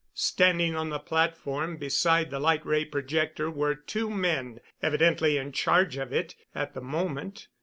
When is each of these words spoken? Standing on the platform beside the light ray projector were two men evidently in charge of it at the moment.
Standing 0.15 0.75
on 0.75 0.89
the 0.89 0.97
platform 0.97 1.77
beside 1.77 2.31
the 2.31 2.39
light 2.39 2.65
ray 2.65 2.85
projector 2.85 3.51
were 3.51 3.75
two 3.75 4.09
men 4.09 4.59
evidently 4.81 5.37
in 5.37 5.51
charge 5.51 5.95
of 5.95 6.11
it 6.11 6.33
at 6.55 6.73
the 6.73 6.81
moment. 6.81 7.47